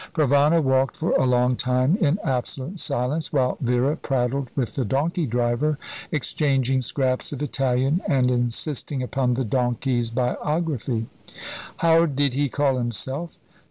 Provana 0.15 0.63
walked 0.63 0.97
for 0.97 1.11
a 1.11 1.27
long 1.27 1.55
time 1.55 1.95
in 1.97 2.17
absolute 2.23 2.79
silence, 2.79 3.31
while 3.31 3.59
Vera 3.61 3.95
prattled 3.95 4.49
with 4.55 4.73
the 4.73 4.83
donkey 4.83 5.27
driver, 5.27 5.77
exchanging 6.11 6.81
scraps 6.81 7.31
of 7.31 7.43
Italian 7.43 8.01
and 8.07 8.31
insisting 8.31 9.03
upon 9.03 9.35
the 9.35 9.45
donkey's 9.45 10.09
biography. 10.09 11.05
"How 11.77 12.07
did 12.07 12.33
he 12.33 12.49
call 12.49 12.77
himself?" 12.79 13.37